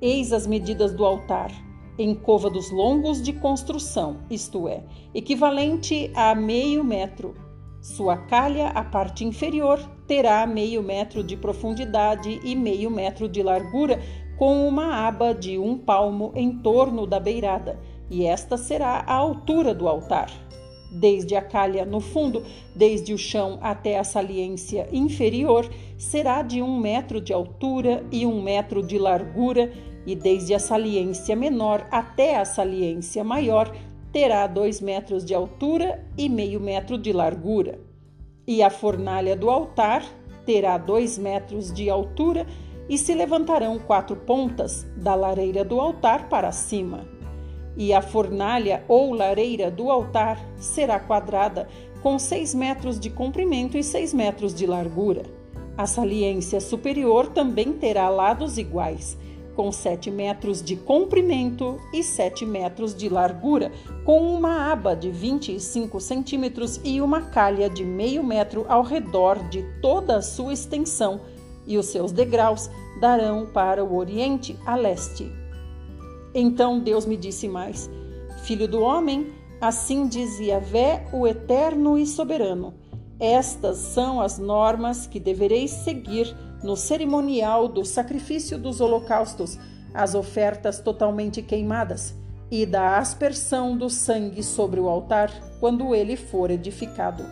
Eis 0.00 0.32
as 0.32 0.46
medidas 0.46 0.92
do 0.92 1.04
altar, 1.04 1.50
em 1.98 2.14
côvados 2.14 2.70
longos 2.70 3.22
de 3.22 3.32
construção, 3.32 4.18
isto 4.30 4.68
é, 4.68 4.84
equivalente 5.14 6.10
a 6.14 6.34
meio 6.34 6.84
metro. 6.84 7.34
Sua 7.86 8.16
calha, 8.16 8.70
a 8.70 8.82
parte 8.82 9.24
inferior, 9.24 9.78
terá 10.08 10.44
meio 10.44 10.82
metro 10.82 11.22
de 11.22 11.36
profundidade 11.36 12.40
e 12.42 12.56
meio 12.56 12.90
metro 12.90 13.28
de 13.28 13.44
largura, 13.44 14.02
com 14.36 14.66
uma 14.66 15.06
aba 15.06 15.32
de 15.32 15.56
um 15.56 15.78
palmo 15.78 16.32
em 16.34 16.50
torno 16.58 17.06
da 17.06 17.20
beirada, 17.20 17.78
e 18.10 18.26
esta 18.26 18.56
será 18.56 19.04
a 19.06 19.14
altura 19.14 19.72
do 19.72 19.86
altar. 19.86 20.28
Desde 20.90 21.36
a 21.36 21.40
calha 21.40 21.84
no 21.84 22.00
fundo, 22.00 22.42
desde 22.74 23.14
o 23.14 23.18
chão 23.18 23.60
até 23.62 24.00
a 24.00 24.04
saliência 24.04 24.88
inferior, 24.92 25.70
será 25.96 26.42
de 26.42 26.60
um 26.60 26.80
metro 26.80 27.20
de 27.20 27.32
altura 27.32 28.04
e 28.10 28.26
um 28.26 28.42
metro 28.42 28.84
de 28.84 28.98
largura, 28.98 29.72
e 30.04 30.16
desde 30.16 30.52
a 30.52 30.58
saliência 30.58 31.36
menor 31.36 31.86
até 31.92 32.36
a 32.36 32.44
saliência 32.44 33.22
maior, 33.22 33.72
terá 34.12 34.46
dois 34.46 34.80
metros 34.80 35.24
de 35.24 35.34
altura 35.34 36.04
e 36.16 36.28
meio 36.28 36.60
metro 36.60 36.96
de 36.96 37.12
largura. 37.12 37.78
E 38.46 38.62
a 38.62 38.70
fornalha 38.70 39.36
do 39.36 39.50
altar 39.50 40.04
terá 40.44 40.78
dois 40.78 41.18
metros 41.18 41.72
de 41.72 41.90
altura 41.90 42.46
e 42.88 42.96
se 42.96 43.14
levantarão 43.14 43.78
quatro 43.78 44.16
pontas 44.16 44.86
da 44.96 45.14
lareira 45.14 45.64
do 45.64 45.80
altar 45.80 46.28
para 46.28 46.52
cima 46.52 47.16
e 47.76 47.92
a 47.92 48.00
fornalha 48.00 48.82
ou 48.88 49.12
lareira 49.12 49.70
do 49.70 49.90
altar 49.90 50.40
será 50.56 50.98
quadrada, 50.98 51.68
com 52.02 52.18
seis 52.18 52.54
metros 52.54 52.98
de 52.98 53.10
comprimento 53.10 53.76
e 53.76 53.82
seis 53.82 54.14
metros 54.14 54.54
de 54.54 54.66
largura. 54.66 55.24
A 55.76 55.86
saliência 55.86 56.60
superior 56.60 57.28
também 57.28 57.72
terá 57.74 58.08
lados 58.08 58.56
iguais, 58.56 59.18
com 59.56 59.72
sete 59.72 60.10
metros 60.10 60.62
de 60.62 60.76
comprimento 60.76 61.80
e 61.92 62.02
sete 62.02 62.44
metros 62.44 62.94
de 62.94 63.08
largura, 63.08 63.72
com 64.04 64.20
uma 64.36 64.70
aba 64.70 64.94
de 64.94 65.10
25 65.10 65.98
centímetros 65.98 66.78
e 66.84 67.00
uma 67.00 67.22
calha 67.22 67.68
de 67.70 67.82
meio 67.82 68.22
metro 68.22 68.66
ao 68.68 68.82
redor 68.82 69.48
de 69.48 69.62
toda 69.80 70.18
a 70.18 70.22
sua 70.22 70.52
extensão, 70.52 71.22
e 71.66 71.78
os 71.78 71.86
seus 71.86 72.12
degraus 72.12 72.70
darão 73.00 73.46
para 73.46 73.82
o 73.82 73.96
oriente 73.96 74.56
a 74.66 74.76
leste. 74.76 75.32
Então 76.34 76.78
Deus 76.78 77.06
me 77.06 77.16
disse 77.16 77.48
mais: 77.48 77.90
Filho 78.44 78.68
do 78.68 78.82
homem, 78.82 79.32
assim 79.58 80.06
diz 80.06 80.38
Yahvé, 80.38 81.08
o 81.12 81.26
eterno 81.26 81.98
e 81.98 82.06
soberano. 82.06 82.74
Estas 83.18 83.78
são 83.78 84.20
as 84.20 84.38
normas 84.38 85.06
que 85.06 85.18
devereis 85.18 85.70
seguir 85.70 86.36
no 86.66 86.76
cerimonial 86.76 87.68
do 87.68 87.84
sacrifício 87.84 88.58
dos 88.58 88.80
holocaustos, 88.80 89.56
as 89.94 90.16
ofertas 90.16 90.80
totalmente 90.80 91.40
queimadas 91.40 92.12
e 92.50 92.66
da 92.66 92.98
aspersão 92.98 93.76
do 93.76 93.88
sangue 93.88 94.42
sobre 94.42 94.80
o 94.80 94.88
altar, 94.88 95.30
quando 95.60 95.94
ele 95.94 96.16
for 96.16 96.50
edificado. 96.50 97.24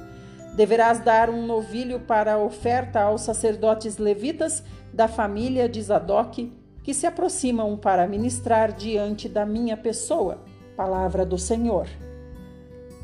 Deverás 0.56 1.00
dar 1.00 1.30
um 1.30 1.46
novilho 1.46 1.98
para 1.98 2.34
a 2.34 2.38
oferta 2.38 3.02
aos 3.02 3.22
sacerdotes 3.22 3.98
levitas 3.98 4.62
da 4.92 5.08
família 5.08 5.68
de 5.68 5.82
Zadok, 5.82 6.52
que 6.84 6.94
se 6.94 7.04
aproximam 7.04 7.76
para 7.76 8.06
ministrar 8.06 8.72
diante 8.72 9.28
da 9.28 9.44
minha 9.44 9.76
pessoa. 9.76 10.38
Palavra 10.76 11.26
do 11.26 11.36
Senhor. 11.36 11.88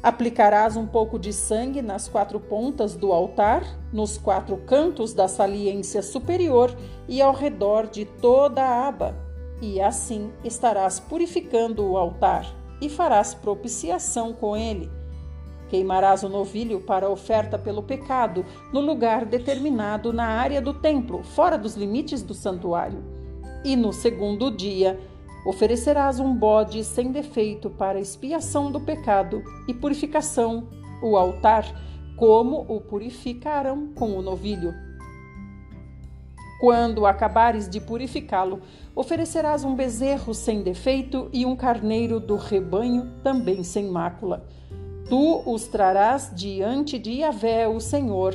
Aplicarás 0.03 0.77
um 0.77 0.87
pouco 0.87 1.19
de 1.19 1.31
sangue 1.31 1.83
nas 1.83 2.09
quatro 2.09 2.41
pontas 2.41 2.97
do 2.97 3.13
altar, 3.13 3.63
nos 3.93 4.17
quatro 4.17 4.57
cantos 4.57 5.13
da 5.13 5.29
saliência 5.29 6.01
superior 6.01 6.75
e 7.07 7.21
ao 7.21 7.35
redor 7.35 7.87
de 7.87 8.07
toda 8.07 8.63
a 8.63 8.89
aba, 8.89 9.15
e 9.61 9.79
assim 9.79 10.33
estarás 10.43 10.99
purificando 10.99 11.85
o 11.85 11.99
altar 11.99 12.47
e 12.81 12.89
farás 12.89 13.35
propiciação 13.35 14.33
com 14.33 14.57
ele. 14.57 14.91
Queimarás 15.69 16.23
o 16.23 16.31
novilho 16.31 16.81
para 16.81 17.11
oferta 17.11 17.59
pelo 17.59 17.83
pecado 17.83 18.45
no 18.73 18.81
lugar 18.81 19.27
determinado 19.27 20.15
na 20.15 20.27
área 20.27 20.63
do 20.63 20.73
templo, 20.73 21.23
fora 21.23 21.59
dos 21.59 21.75
limites 21.75 22.23
do 22.23 22.33
santuário 22.33 23.21
e 23.65 23.77
no 23.77 23.93
segundo 23.93 24.51
dia 24.51 24.99
oferecerás 25.45 26.21
um 26.21 26.35
bode 26.35 26.85
sem 26.85 27.11
defeito 27.11 27.71
para 27.71 28.01
expiação 28.01 28.71
do 28.71 28.81
pecado 28.81 29.43
e 29.67 29.75
purificação, 29.75 30.69
o 31.03 31.17
altar, 31.17 31.65
como 32.17 32.67
o 32.69 32.81
purificarão 32.81 33.89
com 33.95 34.17
o 34.17 34.23
novilho. 34.23 34.75
Quando 36.61 37.07
acabares 37.07 37.67
de 37.67 37.81
purificá-lo, 37.81 38.61
oferecerás 38.95 39.65
um 39.65 39.75
bezerro 39.75 40.35
sem 40.35 40.63
defeito 40.63 41.31
e 41.33 41.47
um 41.47 41.57
carneiro 41.57 42.21
do 42.21 42.37
rebanho 42.37 43.11
também 43.23 43.65
sem 43.65 43.89
mácula. 43.89 44.47
Tu 45.09 45.43
os 45.51 45.67
trarás 45.67 46.31
diante 46.35 46.99
de 46.99 47.13
Yahvé, 47.21 47.67
o 47.67 47.81
Senhor, 47.81 48.35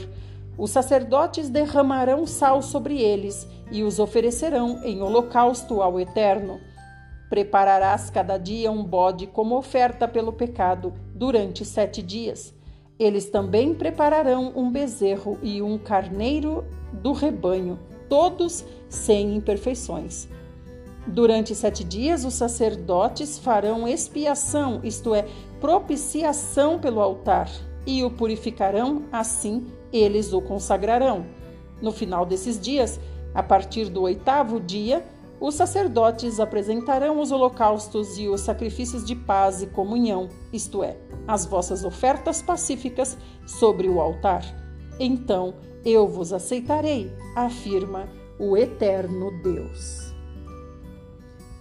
os 0.58 0.72
sacerdotes 0.72 1.50
derramarão 1.50 2.26
sal 2.26 2.62
sobre 2.62 3.00
eles 3.00 3.48
e 3.72 3.84
os 3.84 4.00
oferecerão 4.00 4.84
em 4.84 5.02
holocausto 5.02 5.82
ao 5.82 6.00
Eterno. 6.00 6.60
Prepararás 7.30 8.10
cada 8.10 8.38
dia 8.38 8.72
um 8.72 8.84
bode 8.84 9.28
como 9.28 9.58
oferta 9.58 10.08
pelo 10.08 10.32
pecado 10.32 10.94
durante 11.14 11.66
sete 11.66 12.02
dias. 12.02 12.54
Eles 12.98 13.30
também 13.30 13.74
prepararão 13.74 14.54
um 14.56 14.72
bezerro 14.72 15.38
e 15.42 15.62
um 15.62 15.78
carneiro 15.78 16.64
do 16.94 17.12
rebanho, 17.12 17.80
todos 18.08 18.64
sem 18.88 19.36
imperfeições. 19.36 20.30
Durante 21.08 21.54
sete 21.54 21.84
dias, 21.84 22.26
os 22.26 22.34
sacerdotes 22.34 23.38
farão 23.38 23.88
expiação, 23.88 24.80
isto 24.84 25.14
é, 25.14 25.26
propiciação 25.60 26.80
pelo 26.80 27.00
altar, 27.00 27.50
e 27.86 28.04
o 28.04 28.10
purificarão, 28.10 29.04
assim 29.12 29.68
eles 29.94 30.34
o 30.34 30.42
consagrarão. 30.42 31.26
No 31.82 31.92
final 31.92 32.26
desses 32.26 32.60
dias, 32.60 33.00
a 33.34 33.44
partir 33.44 33.90
do 33.90 34.02
oitavo 34.02 34.60
dia, 34.60 35.06
Os 35.40 35.56
sacerdotes 35.56 36.40
apresentarão 36.40 37.20
os 37.20 37.32
holocaustos 37.32 38.18
e 38.18 38.28
os 38.28 38.42
sacrifícios 38.42 39.06
de 39.06 39.16
paz 39.16 39.62
e 39.62 39.68
comunhão, 39.68 40.30
isto 40.52 40.84
é, 40.84 40.98
as 41.28 41.46
vossas 41.46 41.84
ofertas 41.84 42.42
pacíficas, 42.42 43.18
sobre 43.46 43.90
o 43.90 44.00
altar. 44.00 44.44
Então 45.00 45.56
eu 45.84 46.08
vos 46.08 46.32
aceitarei, 46.32 47.12
afirma 47.36 48.08
o 48.40 48.56
eterno 48.56 49.32
Deus. 49.44 50.14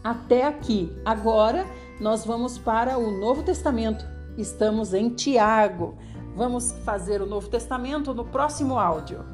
Até 0.03 0.45
aqui. 0.45 0.95
Agora 1.05 1.67
nós 2.01 2.25
vamos 2.25 2.59
para 2.59 2.99
o 2.99 3.11
Novo 3.11 3.43
Testamento. 3.43 4.05
Estamos 4.37 4.93
em 4.93 5.09
Tiago. 5.09 5.97
Vamos 6.37 6.73
fazer 6.85 7.23
o 7.23 7.27
Novo 7.27 7.49
Testamento 7.49 8.13
no 8.13 8.25
próximo 8.25 8.79
áudio. 8.79 9.34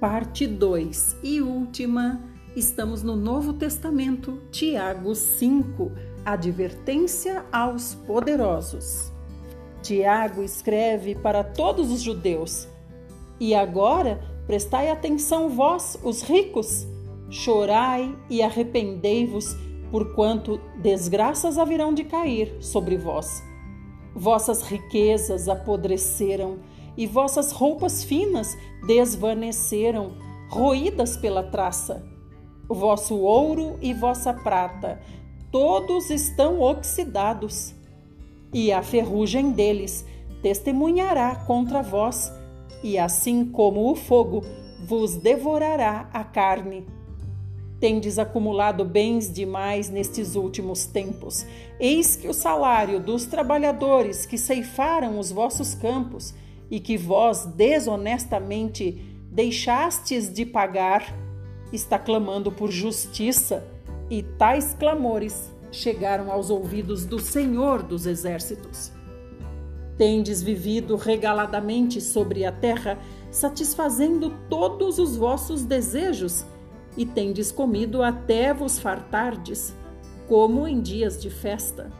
Parte 0.00 0.46
2 0.46 1.16
e 1.24 1.40
última, 1.42 2.22
estamos 2.54 3.02
no 3.02 3.16
Novo 3.16 3.52
Testamento, 3.52 4.40
Tiago 4.52 5.12
5, 5.12 5.90
advertência 6.24 7.44
aos 7.50 7.96
poderosos. 7.96 9.12
Tiago 9.82 10.44
escreve 10.44 11.16
para 11.16 11.42
todos 11.42 11.90
os 11.90 12.00
judeus: 12.00 12.68
E 13.40 13.56
agora 13.56 14.20
prestai 14.46 14.88
atenção, 14.88 15.48
vós, 15.48 15.98
os 16.04 16.22
ricos, 16.22 16.86
chorai 17.28 18.16
e 18.30 18.40
arrependei-vos, 18.40 19.56
porquanto 19.90 20.60
desgraças 20.80 21.58
haverão 21.58 21.92
de 21.92 22.04
cair 22.04 22.56
sobre 22.60 22.96
vós. 22.96 23.42
Vossas 24.14 24.62
riquezas 24.62 25.48
apodreceram 25.48 26.60
e 26.98 27.06
vossas 27.06 27.52
roupas 27.52 28.02
finas 28.02 28.58
desvaneceram, 28.84 30.16
roídas 30.50 31.16
pela 31.16 31.44
traça. 31.44 32.04
O 32.68 32.74
vosso 32.74 33.16
ouro 33.20 33.78
e 33.80 33.94
vossa 33.94 34.34
prata, 34.34 35.00
todos 35.52 36.10
estão 36.10 36.60
oxidados, 36.60 37.72
e 38.52 38.72
a 38.72 38.82
ferrugem 38.82 39.52
deles 39.52 40.04
testemunhará 40.42 41.36
contra 41.36 41.82
vós, 41.82 42.32
e 42.82 42.98
assim 42.98 43.44
como 43.44 43.88
o 43.88 43.94
fogo 43.94 44.42
vos 44.84 45.14
devorará 45.14 46.10
a 46.12 46.24
carne. 46.24 46.84
Tendes 47.78 48.18
acumulado 48.18 48.84
bens 48.84 49.32
demais 49.32 49.88
nestes 49.88 50.34
últimos 50.34 50.84
tempos. 50.84 51.46
Eis 51.78 52.16
que 52.16 52.26
o 52.26 52.34
salário 52.34 52.98
dos 52.98 53.24
trabalhadores 53.24 54.26
que 54.26 54.36
ceifaram 54.36 55.16
os 55.16 55.30
vossos 55.30 55.74
campos 55.74 56.34
e 56.70 56.80
que 56.80 56.96
vós 56.96 57.46
desonestamente 57.46 58.92
deixastes 59.30 60.32
de 60.32 60.44
pagar, 60.44 61.14
está 61.72 61.98
clamando 61.98 62.50
por 62.50 62.70
justiça, 62.70 63.66
e 64.10 64.22
tais 64.22 64.74
clamores 64.74 65.52
chegaram 65.70 66.32
aos 66.32 66.50
ouvidos 66.50 67.04
do 67.04 67.18
Senhor 67.18 67.82
dos 67.82 68.06
Exércitos. 68.06 68.90
Tendes 69.98 70.42
vivido 70.42 70.96
regaladamente 70.96 72.00
sobre 72.00 72.44
a 72.44 72.52
terra, 72.52 72.98
satisfazendo 73.30 74.32
todos 74.48 74.98
os 74.98 75.16
vossos 75.16 75.64
desejos, 75.64 76.44
e 76.96 77.04
tendes 77.04 77.52
comido 77.52 78.02
até 78.02 78.52
vos 78.54 78.78
fartardes, 78.78 79.74
como 80.26 80.66
em 80.66 80.80
dias 80.80 81.20
de 81.20 81.30
festa. 81.30 81.92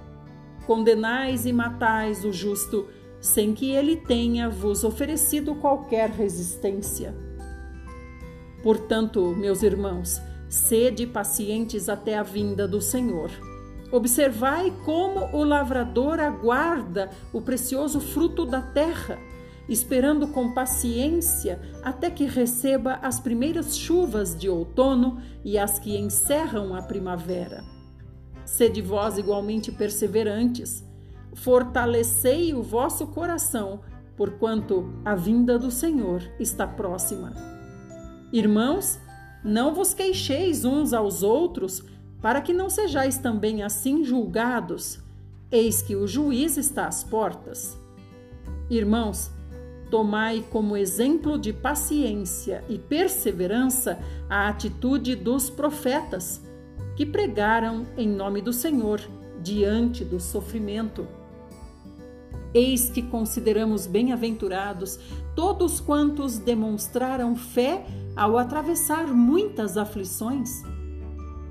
Condenais 0.66 1.46
e 1.46 1.52
matais 1.52 2.24
o 2.24 2.32
justo, 2.32 2.88
sem 3.20 3.52
que 3.52 3.70
ele 3.70 3.96
tenha 3.96 4.48
vos 4.48 4.84
oferecido 4.84 5.54
qualquer 5.54 6.10
resistência. 6.10 7.14
Portanto, 8.62 9.34
meus 9.36 9.62
irmãos, 9.62 10.20
sede 10.48 11.06
pacientes 11.06 11.88
até 11.88 12.16
a 12.16 12.22
vinda 12.22 12.66
do 12.66 12.80
Senhor. 12.80 13.30
Observai 13.90 14.72
como 14.84 15.34
o 15.36 15.42
lavrador 15.44 16.20
aguarda 16.20 17.10
o 17.32 17.40
precioso 17.40 18.00
fruto 18.00 18.44
da 18.44 18.60
terra, 18.60 19.18
esperando 19.68 20.28
com 20.28 20.52
paciência 20.52 21.60
até 21.82 22.10
que 22.10 22.24
receba 22.24 22.94
as 23.02 23.18
primeiras 23.20 23.76
chuvas 23.78 24.36
de 24.36 24.48
outono 24.48 25.20
e 25.44 25.58
as 25.58 25.78
que 25.78 25.96
encerram 25.96 26.74
a 26.74 26.82
primavera. 26.82 27.64
Sede 28.44 28.80
vós 28.80 29.18
igualmente 29.18 29.70
perseverantes 29.70 30.87
fortalecei 31.34 32.54
o 32.54 32.62
vosso 32.62 33.06
coração, 33.08 33.80
porquanto 34.16 34.92
a 35.04 35.14
vinda 35.14 35.58
do 35.58 35.70
Senhor 35.70 36.22
está 36.40 36.66
próxima. 36.66 37.32
Irmãos, 38.32 38.98
não 39.44 39.72
vos 39.72 39.94
queixeis 39.94 40.64
uns 40.64 40.92
aos 40.92 41.22
outros, 41.22 41.84
para 42.20 42.40
que 42.40 42.52
não 42.52 42.68
sejais 42.68 43.18
também 43.18 43.62
assim 43.62 44.04
julgados. 44.04 44.98
Eis 45.50 45.80
que 45.80 45.94
o 45.96 46.06
juiz 46.06 46.56
está 46.56 46.86
às 46.86 47.04
portas. 47.04 47.78
Irmãos, 48.68 49.30
tomai 49.90 50.44
como 50.50 50.76
exemplo 50.76 51.38
de 51.38 51.52
paciência 51.52 52.62
e 52.68 52.78
perseverança 52.78 53.98
a 54.28 54.48
atitude 54.48 55.14
dos 55.14 55.48
profetas, 55.48 56.42
que 56.96 57.06
pregaram 57.06 57.86
em 57.96 58.08
nome 58.08 58.42
do 58.42 58.52
Senhor 58.52 59.00
diante 59.40 60.04
do 60.04 60.20
sofrimento. 60.20 61.06
Eis 62.54 62.88
que 62.88 63.02
consideramos 63.02 63.86
bem-aventurados 63.86 64.98
todos 65.34 65.80
quantos 65.80 66.38
demonstraram 66.38 67.36
fé 67.36 67.84
ao 68.16 68.38
atravessar 68.38 69.06
muitas 69.06 69.76
aflições. 69.76 70.62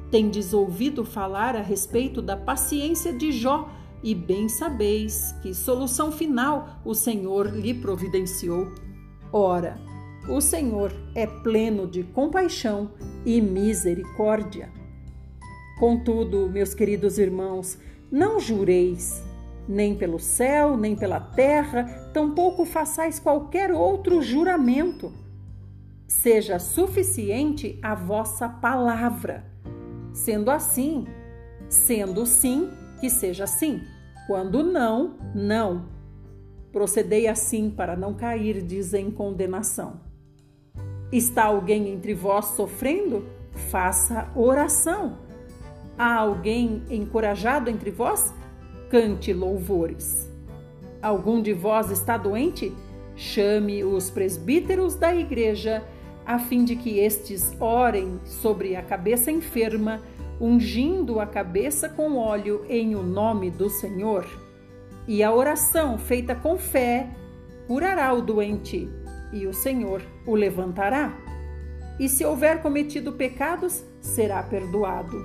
Tendes 0.10 0.54
ouvido 0.54 1.06
falar 1.06 1.56
a 1.56 1.62
respeito 1.62 2.22
da 2.22 2.36
paciência 2.36 3.14
de 3.14 3.32
Jó, 3.32 3.70
e 4.04 4.14
bem 4.14 4.48
sabeis 4.48 5.34
que 5.42 5.54
solução 5.54 6.12
final 6.12 6.80
o 6.86 6.94
Senhor 6.94 7.48
lhe 7.48 7.74
providenciou. 7.74 8.72
Ora, 9.34 9.78
o 10.30 10.40
Senhor 10.40 10.94
é 11.16 11.26
pleno 11.26 11.88
de 11.88 12.04
compaixão 12.04 12.92
e 13.26 13.42
misericórdia. 13.42 14.72
Contudo, 15.80 16.50
meus 16.50 16.74
queridos 16.74 17.18
irmãos, 17.18 17.78
não 18.12 18.40
jureis 18.40 19.24
nem 19.68 19.96
pelo 19.96 20.20
céu, 20.20 20.78
nem 20.78 20.96
pela 20.96 21.20
terra, 21.20 21.84
tampouco 22.14 22.66
façais 22.66 23.20
qualquer 23.20 23.72
outro 23.72 24.22
juramento. 24.22 25.12
Seja 26.08 26.58
suficiente 26.58 27.78
a 27.82 27.94
vossa 27.94 28.48
palavra. 28.48 29.46
Sendo 30.14 30.50
assim, 30.50 31.06
sendo 31.70 32.26
sim, 32.26 32.70
que 33.00 33.10
seja 33.10 33.46
sim. 33.46 33.82
Quando 34.26 34.64
não, 34.64 35.18
não. 35.36 35.86
Procedei 36.72 37.28
assim 37.28 37.70
para 37.70 37.96
não 37.96 38.14
cairdes 38.14 38.94
em 38.94 39.12
condenação. 39.12 40.02
Está 41.12 41.46
alguém 41.46 41.90
entre 41.90 42.14
vós 42.14 42.46
sofrendo? 42.48 43.26
Faça 43.70 44.30
oração. 44.36 45.18
Há 45.98 46.16
alguém 46.16 46.84
encorajado 46.90 47.70
entre 47.70 47.90
vós? 47.92 48.34
Cante 48.90 49.34
louvores. 49.34 50.32
Algum 51.02 51.42
de 51.42 51.54
vós 51.54 51.92
está 51.92 52.18
doente? 52.18 52.74
Chame 53.16 53.84
os 53.84 54.10
presbíteros 54.10 54.96
da 54.96 55.16
igreja, 55.16 55.84
a 56.26 56.38
fim 56.38 56.64
de 56.64 56.76
que 56.76 57.00
estes 57.00 57.56
orem 57.60 58.20
sobre 58.26 58.76
a 58.76 58.82
cabeça 58.82 59.32
enferma, 59.32 60.02
ungindo 60.40 61.20
a 61.20 61.26
cabeça 61.26 61.90
com 61.90 62.18
óleo 62.18 62.66
em 62.70 62.96
o 62.96 63.04
nome 63.04 63.50
do 63.50 63.70
Senhor. 63.70 64.26
E 65.08 65.24
a 65.24 65.34
oração 65.34 65.98
feita 65.98 66.36
com 66.36 66.58
fé 66.58 67.10
curará 67.66 68.14
o 68.14 68.22
doente, 68.22 68.90
e 69.34 69.48
o 69.48 69.54
Senhor 69.54 70.02
o 70.26 70.36
levantará. 70.36 71.18
E 72.00 72.08
se 72.08 72.24
houver 72.24 72.62
cometido 72.62 73.14
pecados, 73.14 73.84
será 74.00 74.44
perdoado. 74.44 75.18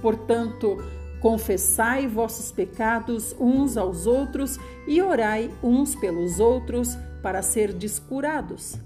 Portanto, 0.00 0.78
Confessai 1.22 2.08
vossos 2.08 2.50
pecados 2.50 3.32
uns 3.38 3.76
aos 3.76 4.08
outros 4.08 4.58
e 4.88 5.00
orai 5.00 5.52
uns 5.62 5.94
pelos 5.94 6.40
outros 6.40 6.98
para 7.22 7.40
ser 7.42 7.72
descurados. 7.72 8.76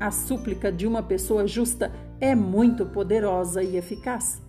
A 0.00 0.10
súplica 0.10 0.72
de 0.72 0.88
uma 0.88 1.04
pessoa 1.04 1.46
justa 1.46 1.92
é 2.20 2.34
muito 2.34 2.84
poderosa 2.84 3.62
e 3.62 3.76
eficaz. 3.76 4.42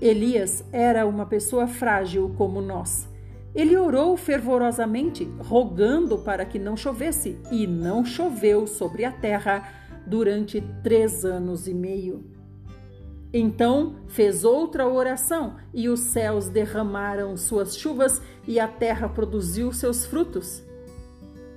Elias 0.00 0.64
era 0.70 1.04
uma 1.04 1.26
pessoa 1.26 1.66
frágil 1.66 2.32
como 2.38 2.60
nós. 2.60 3.08
Ele 3.52 3.76
orou 3.76 4.16
fervorosamente, 4.16 5.24
rogando 5.40 6.18
para 6.18 6.44
que 6.44 6.58
não 6.58 6.76
chovesse, 6.76 7.36
e 7.50 7.66
não 7.66 8.04
choveu 8.04 8.64
sobre 8.68 9.04
a 9.04 9.10
terra 9.10 9.68
durante 10.06 10.60
três 10.84 11.24
anos 11.24 11.66
e 11.66 11.74
meio. 11.74 12.35
Então 13.38 13.96
fez 14.08 14.44
outra 14.44 14.88
oração, 14.88 15.56
e 15.74 15.90
os 15.90 16.00
céus 16.00 16.48
derramaram 16.48 17.36
suas 17.36 17.76
chuvas 17.76 18.22
e 18.48 18.58
a 18.58 18.66
terra 18.66 19.10
produziu 19.10 19.74
seus 19.74 20.06
frutos. 20.06 20.62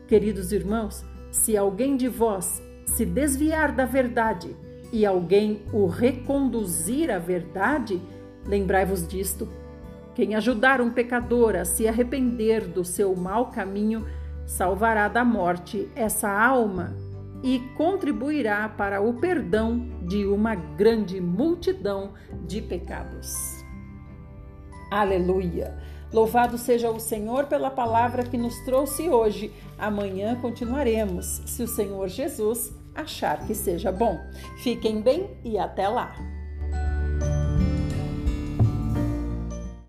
Queridos 0.06 0.52
irmãos, 0.52 1.06
se 1.32 1.56
alguém 1.56 1.96
de 1.96 2.10
vós 2.10 2.62
se 2.86 3.06
desviar 3.06 3.72
da 3.72 3.86
verdade 3.86 4.54
e 4.92 5.06
alguém 5.06 5.62
o 5.72 5.88
reconduzir 5.88 7.10
à 7.10 7.18
verdade, 7.18 8.02
lembrai-vos 8.46 9.08
disto. 9.08 9.48
Quem 10.14 10.36
ajudar 10.36 10.82
um 10.82 10.92
pecador 10.92 11.56
a 11.56 11.64
se 11.64 11.88
arrepender 11.88 12.68
do 12.68 12.84
seu 12.84 13.16
mau 13.16 13.52
caminho, 13.52 14.06
salvará 14.46 15.08
da 15.08 15.24
morte 15.24 15.90
essa 15.96 16.30
alma 16.30 16.94
e 17.42 17.60
contribuirá 17.78 18.68
para 18.68 19.00
o 19.00 19.14
perdão 19.14 19.88
de 20.10 20.26
uma 20.26 20.56
grande 20.56 21.22
multidão 21.22 22.14
de 22.46 22.62
pecados. 22.62 23.64
Aleluia! 24.92 25.78
Louvado 26.12 26.58
seja 26.58 26.90
o 26.90 27.00
Senhor 27.00 27.46
pela 27.46 27.70
palavra 27.70 28.24
que 28.24 28.36
nos 28.36 28.56
trouxe 28.66 29.08
hoje. 29.08 29.54
Amanhã 29.78 30.36
continuaremos, 30.42 31.44
se 31.46 31.62
o 31.62 31.68
Senhor 31.68 32.08
Jesus 32.08 32.74
achar 32.96 33.46
que 33.46 33.54
seja 33.54 33.92
bom. 33.92 34.20
Fiquem 34.64 35.00
bem 35.00 35.30
e 35.46 35.60
até 35.60 35.88
lá! 35.88 36.39